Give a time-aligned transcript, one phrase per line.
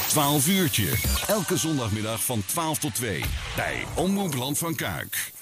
[0.00, 0.88] Het 12 uurtje.
[1.28, 3.20] Elke zondagmiddag van 12 tot 2.
[3.56, 5.32] Bij Omroep Land van Kuik.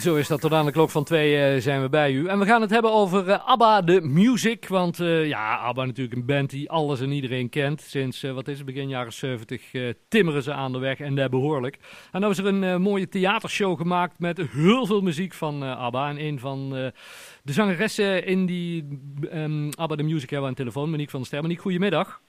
[0.00, 2.26] Zo is dat, tot aan de klok van twee uh, zijn we bij u.
[2.26, 4.68] En we gaan het hebben over uh, ABBA, de music.
[4.68, 7.80] Want uh, ja, ABBA natuurlijk een band die alles en iedereen kent.
[7.80, 9.70] Sinds, wat is het, begin jaren 70
[10.08, 11.78] timmeren ze aan de weg en daar behoorlijk.
[12.12, 16.08] En dan is er een mooie theatershow gemaakt met heel veel muziek van ABBA.
[16.08, 16.70] En een van
[17.42, 18.88] de zangeressen in die
[19.32, 21.42] um, ABBA, de music hebben aan de telefoon, Monique van der Ster.
[21.42, 22.20] Monique, goedemiddag.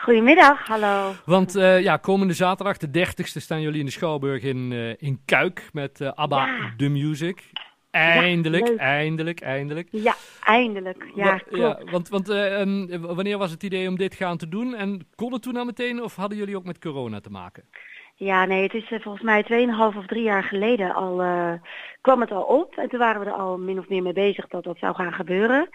[0.00, 1.12] Goedemiddag, hallo.
[1.24, 5.20] Want uh, ja, komende zaterdag, de 30ste, staan jullie in de Schouwburg in, uh, in
[5.24, 6.72] Kuik met uh, ABBA ja.
[6.76, 7.42] The Music.
[7.90, 9.88] Eindelijk, ja, eindelijk, eindelijk.
[9.90, 10.14] Ja,
[10.44, 11.04] eindelijk.
[11.14, 14.74] Ja, Wa ja want want um, wanneer was het idee om dit gaan te doen?
[14.74, 17.64] En kon het toen al meteen of hadden jullie ook met corona te maken?
[18.14, 19.44] Ja, nee, het is volgens mij
[19.92, 21.16] 2,5 of 3 jaar geleden al
[22.00, 22.76] kwam het al op.
[22.76, 25.12] En toen waren we er al min of meer mee bezig dat dat zou gaan
[25.12, 25.68] gebeuren.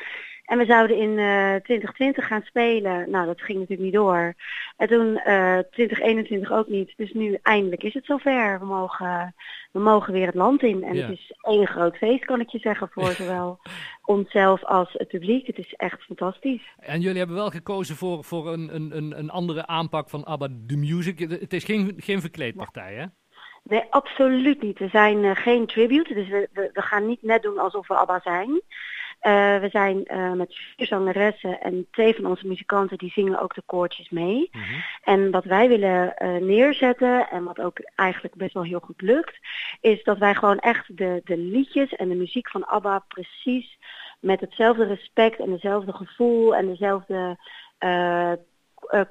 [0.45, 3.09] En we zouden in uh, 2020 gaan spelen.
[3.09, 4.33] Nou, dat ging natuurlijk niet door.
[4.77, 6.93] En toen uh, 2021 ook niet.
[6.95, 8.59] Dus nu eindelijk is het zover.
[8.59, 9.35] We mogen,
[9.71, 10.83] we mogen weer het land in.
[10.83, 11.01] En ja.
[11.01, 13.59] het is één groot feest, kan ik je zeggen, voor zowel
[14.05, 15.47] onszelf als het publiek.
[15.47, 16.63] Het is echt fantastisch.
[16.77, 20.75] En jullie hebben wel gekozen voor, voor een, een, een andere aanpak van ABBA The
[20.77, 21.19] Music.
[21.19, 23.05] Het is geen, geen verkleedpartij, hè?
[23.63, 24.79] Nee, absoluut niet.
[24.79, 27.95] We zijn uh, geen tribute, dus we, we, we, gaan niet net doen alsof we
[27.95, 28.61] ABBA zijn.
[29.25, 33.55] Uh, we zijn uh, met vier zangeressen en twee van onze muzikanten die zingen ook
[33.55, 34.49] de koortjes mee.
[34.51, 34.83] Mm -hmm.
[35.03, 36.13] En wat wij willen
[36.45, 39.39] neerzetten en wat ook eigenlijk best wel heel goed lukt,
[39.81, 43.77] is dat wij gewoon echt de, de liedjes en de muziek van ABBA precies
[44.19, 47.37] met hetzelfde respect en dezelfde gevoel en dezelfde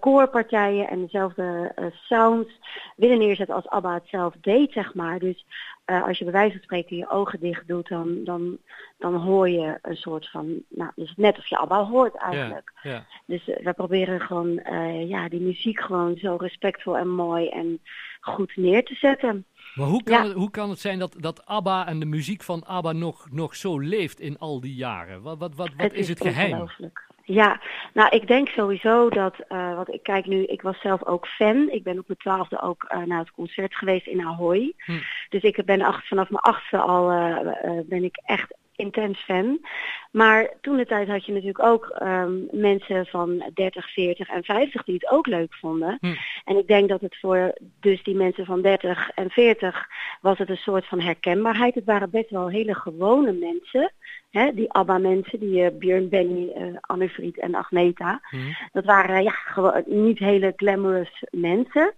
[0.00, 2.58] koorpartijen en dezelfde uh, sounds
[2.96, 5.18] willen neerzetten als ABBA het zelf deed, zeg maar.
[5.18, 5.46] Dus
[5.86, 8.58] uh, als je bij wijze van spreken je ogen dicht doet, dan, dan,
[8.98, 12.72] dan hoor je een soort van, nou, dus net of je ABBA hoort eigenlijk.
[12.82, 13.06] Ja, ja.
[13.26, 14.60] Dus we proberen gewoon,
[15.06, 17.80] ja, die muziek gewoon zo respectvol en mooi en
[18.20, 19.46] goed neer te zetten.
[19.74, 20.24] Maar hoe kan, ja.
[20.24, 23.56] het, hoe kan het zijn dat, dat ABBA en de muziek van ABBA nog, nog
[23.56, 25.22] zo leeft in al die jaren?
[25.22, 26.68] Wat, wat, wat, wat het is, is het geheim?
[27.26, 27.60] Ja,
[27.92, 31.68] nou ik denk sowieso dat, uh, want ik kijk nu, ik was zelf ook fan.
[31.70, 34.72] Ik ben op mijn twaalfde ook uh, naar het concert geweest in Ahoy.
[34.78, 34.98] Hm.
[35.28, 37.38] Dus ik ben acht, vanaf mijn achtste al, uh,
[37.86, 39.66] ben ik echt intens fan.
[40.10, 44.84] Maar toen de tijd had je natuurlijk ook um, mensen van 30, 40 en 50
[44.84, 45.98] die het ook leuk vonden.
[46.00, 46.14] Hm.
[46.44, 49.86] En ik denk dat het voor dus die mensen van 30 en 40
[50.20, 51.74] was het een soort van herkenbaarheid.
[51.74, 53.92] Het waren best wel hele gewone mensen.
[54.34, 58.20] Hè, die ABBA-mensen, die uh, Björn, Benny, uh, Annefried en Agneta.
[58.30, 58.36] Hm.
[58.72, 61.92] Dat waren ja, gewoon niet hele glamorous mensen.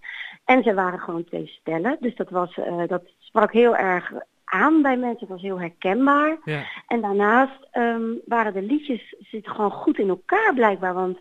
[0.45, 1.97] En ze waren gewoon twee stellen.
[1.99, 4.11] Dus dat, was, uh, dat sprak heel erg
[4.43, 5.19] aan bij mensen.
[5.19, 6.37] Het was heel herkenbaar.
[6.43, 6.63] Ja.
[6.87, 10.93] En daarnaast um, waren de liedjes zitten gewoon goed in elkaar blijkbaar.
[10.93, 11.19] Want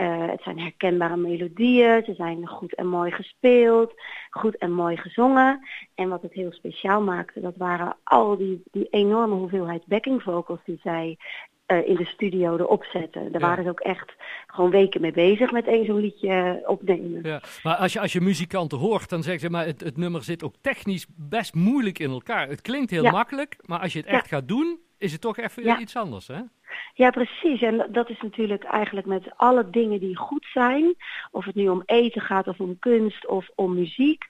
[0.00, 3.92] uh, het zijn herkenbare melodieën, ze zijn goed en mooi gespeeld,
[4.30, 5.68] goed en mooi gezongen.
[5.94, 10.60] En wat het heel speciaal maakte, dat waren al die, die enorme hoeveelheid backing vocals
[10.64, 11.16] die zij
[11.72, 13.32] uh, in de studio erop zetten.
[13.32, 13.46] Daar Ja.
[13.48, 14.12] waren ze ook echt
[14.46, 17.20] gewoon weken mee bezig met één zo'n liedje opnemen.
[17.22, 20.22] Ja, maar als je, als je muzikanten hoort, dan zeggen ze, maar het, het nummer
[20.22, 22.48] zit ook technisch best moeilijk in elkaar.
[22.48, 23.10] Het klinkt heel Ja.
[23.10, 26.40] makkelijk, maar als je het echt gaat doen, is het toch even iets anders, hè?
[26.94, 27.62] Ja, precies.
[27.62, 30.94] En dat is natuurlijk eigenlijk met alle dingen die goed zijn,
[31.30, 34.24] of het nu om eten gaat of om kunst of om muziek,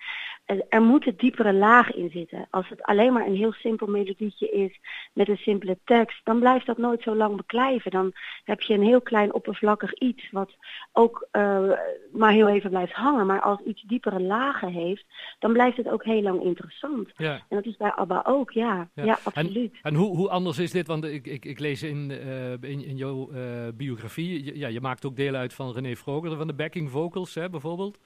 [0.69, 2.47] er- moet een diepere laag in zitten.
[2.50, 4.81] Als het alleen maar een heel simpel melodietje is
[5.12, 7.91] met een simpele tekst, dan blijft dat nooit zo lang beklijven.
[7.91, 8.12] Dan
[8.44, 10.56] heb je een heel klein oppervlakkig iets wat
[10.92, 11.72] ook uh,
[12.12, 13.26] maar heel even blijft hangen.
[13.26, 15.04] Maar als iets diepere lagen heeft,
[15.38, 17.10] dan blijft het ook heel lang interessant.
[17.16, 17.32] Ja.
[17.32, 18.88] En dat is bij ABBA ook, ja.
[18.94, 19.04] Ja.
[19.04, 19.75] Ja, absoluut.
[19.82, 20.87] En hoe, hoe anders is dit?
[20.87, 24.81] Want ik, ik, ik lees in, uh, in, in jouw uh, biografie, je, ja, je
[24.81, 27.98] maakt ook deel uit van René Vroger, van de backing vocals hè, bijvoorbeeld.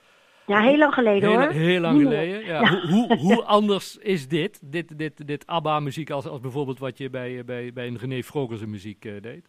[0.46, 1.50] Ja, heel lang geleden heel, hoor.
[1.50, 2.44] Heel lang Niet geleden.
[2.44, 2.60] Ja.
[2.60, 2.68] Ja.
[2.68, 7.10] Hoe, hoe, hoe anders is dit, dit, dit, dit ABBA-muziek, als, als bijvoorbeeld wat je
[7.10, 9.46] bij, bij, bij een René Vroger zijn muziek uh, deed?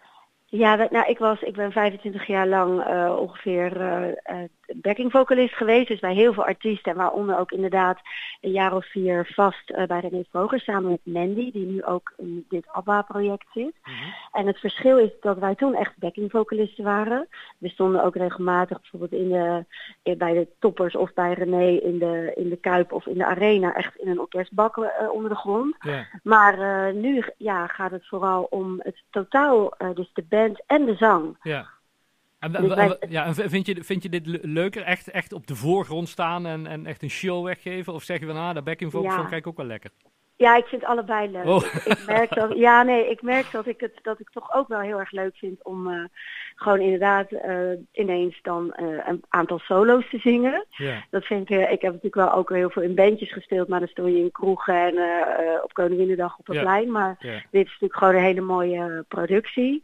[0.56, 4.44] Ja, nou, ik, was, ik ben 25 jaar lang uh, ongeveer uh,
[4.76, 5.88] backing vocalist geweest.
[5.88, 6.92] Dus bij heel veel artiesten.
[6.92, 8.00] En waaronder ook inderdaad
[8.42, 10.60] een jaar of vier vast uh, bij René Vroger.
[10.60, 13.74] Samen met Mandy, die nu ook in dit ABBA-project zit.
[13.84, 13.94] Mhm.
[14.32, 17.28] En het verschil is dat wij toen echt backing vocalisten waren.
[17.58, 19.66] We stonden ook regelmatig bijvoorbeeld in de,
[20.04, 23.26] eh, bij de toppers of bij René in de, in de Kuip of in de
[23.26, 23.76] Arena.
[23.76, 25.76] Echt in een orkestbak uh, onder de grond.
[26.24, 26.58] Maar
[26.94, 31.38] nu ja, gaat het vooral om het totaal, dus de band en de zang.
[31.42, 31.68] Ja.
[32.40, 34.82] En, Dus en- wij- en- ja, en vind, je, vind je dit le- leuker?
[34.84, 37.94] Echt, echt op de voorgrond staan en, en echt een show weggeven?
[37.94, 39.22] Of zeg je van, ah, de backing vocals Ja.
[39.22, 39.90] ik eigenlijk ook wel lekker?
[40.36, 41.46] Ja, ik vind allebei leuk.
[41.46, 41.64] Oh.
[41.86, 44.80] Ik, merk dat, ja, nee, ik merk dat ik het dat ik toch ook wel
[44.80, 46.04] heel erg leuk vind om eh,
[46.56, 47.56] gewoon inderdaad eh,
[47.92, 50.66] ineens dan eh, een aantal solo's te zingen.
[51.10, 53.88] Dat vind ik, ik heb natuurlijk wel ook heel veel in bandjes gespeeld, maar dan
[53.88, 56.62] stond je in kroegen en op Koninginnedag op het Ja.
[56.62, 56.92] plein.
[56.92, 57.16] Maar
[57.52, 59.82] dit is natuurlijk gewoon een hele mooie productie.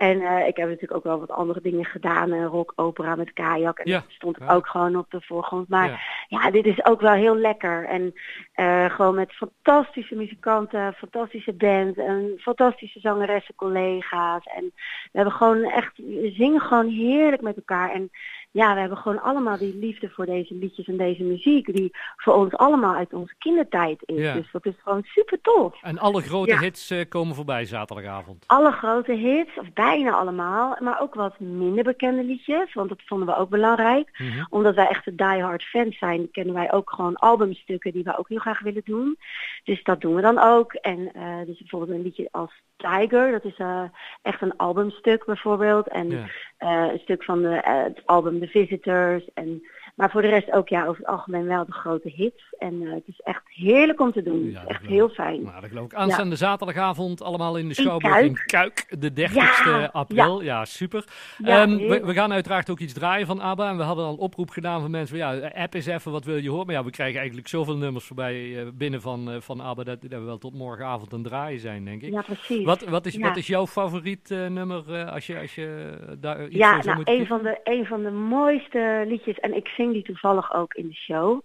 [0.00, 2.30] En eh, ik heb natuurlijk ook wel wat andere dingen gedaan.
[2.30, 3.78] Een rock opera met kajak.
[3.78, 3.98] En Ja.
[4.00, 4.54] dat stond Ja.
[4.54, 5.68] ook gewoon op de voorgrond.
[5.68, 5.98] Maar Ja.
[6.28, 7.84] ja, dit is ook wel heel lekker.
[7.84, 8.14] En
[8.52, 14.44] eh, gewoon met fantastische muzikanten, fantastische band en fantastische zangeressen, collega's.
[14.44, 14.64] En
[15.02, 17.90] we hebben gewoon echt, we zingen gewoon heerlijk met elkaar.
[17.92, 18.10] En
[18.52, 21.74] ja, we hebben gewoon allemaal die liefde voor deze liedjes en deze muziek.
[21.74, 24.20] Die voor ons allemaal uit onze kindertijd is.
[24.20, 24.34] Ja.
[24.34, 25.82] Dus dat is gewoon super tof.
[25.82, 26.58] En alle grote Ja.
[26.58, 28.44] hits eh, komen voorbij zaterdagavond.
[28.46, 33.26] Alle grote hits, of bijna allemaal, maar ook wat minder bekende liedjes, want dat vonden
[33.28, 34.08] we ook belangrijk.
[34.18, 34.44] Mhm.
[34.50, 38.28] Omdat wij echt de diehard fans zijn, kennen wij ook gewoon albumstukken die we ook
[38.28, 39.18] heel graag willen doen.
[39.64, 40.72] Dus dat doen we dan ook.
[40.72, 43.82] En eh, dus bijvoorbeeld een liedje als Tiger, dat is eh,
[44.22, 45.88] echt een albumstuk bijvoorbeeld.
[45.88, 46.26] En Ja.
[46.56, 49.24] eh, een stuk van de, eh, het album The Visitors.
[49.34, 49.62] En,
[50.00, 52.54] maar voor de rest ook ja, over het algemeen wel de grote hits.
[52.58, 54.50] En eh, het is echt heerlijk om te doen.
[54.50, 55.42] Ja, echt heel fijn.
[55.42, 55.94] Nou, dat geloof ik.
[55.94, 58.26] Aanstaande zaterdagavond allemaal in de Schouwburg Kuik.
[58.26, 60.42] in Kuik, de 30ste Ja, april.
[60.42, 61.04] Ja, super.
[61.38, 63.70] Ja, Ehm, we, gaan uiteraard ook iets draaien van ABBA.
[63.70, 65.16] En we hadden al een oproep gedaan van mensen.
[65.16, 66.66] Ja, app is even, wat wil je horen?
[66.66, 69.84] Maar ja, we krijgen eigenlijk zoveel nummers voorbij eh, binnen van, eh, van ABBA.
[69.84, 72.12] Dat, dat we wel tot morgenavond een draaien zijn, denk ik.
[72.12, 72.64] Ja, precies.
[72.64, 73.28] Wat, wat, is, Ja.
[73.28, 77.42] wat is jouw favoriet nummer als je, als je daar iets Ja, nou, een van,
[77.42, 81.40] de, een van de mooiste liedjes, en ik zing die toevallig ook in de show.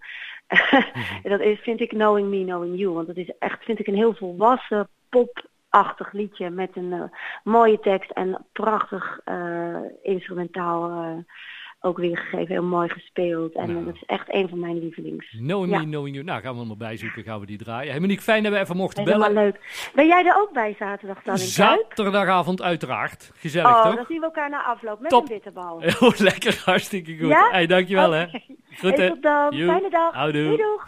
[1.22, 2.92] En dat is, vind ik Knowing Me, Knowing You.
[2.92, 7.02] Want dat is echt, vind ik, een heel volwassen, popachtig liedje met een eh,
[7.44, 11.16] mooie tekst en prachtig eh, instrumentaal eh,
[11.86, 12.46] ook weergegeven.
[12.54, 13.54] Heel mooi gespeeld.
[13.54, 13.84] En Nou.
[13.84, 15.30] dat is echt een van mijn lievelings.
[15.38, 15.78] Knowing Ja.
[15.78, 16.26] Me, Knowing You.
[16.26, 17.90] Nou, gaan we hem erbij zoeken, gaan we die draaien.
[17.90, 19.42] Hey Monique, fijn dat we even mochten Helemaal bellen.
[19.44, 19.90] leuk.
[19.94, 21.40] Ben jij er ook bij zaterdag dan in?
[21.40, 23.30] Zaterdagavond uiteraard.
[23.36, 23.94] Gezellig, Oh, toch?
[23.96, 25.22] dan zien we elkaar na afloop met Top.
[25.22, 25.82] een bitterbal.
[26.00, 27.28] Oh, lekker, hartstikke goed.
[27.28, 27.48] Ja?
[27.50, 28.26] Hey, dankjewel, hè.
[28.78, 29.08] Goed, Hey, hè.
[29.08, 29.52] tot dan.
[29.52, 30.14] Fijne dag.
[30.14, 30.42] Houdoe.
[30.44, 30.86] Doei doeg.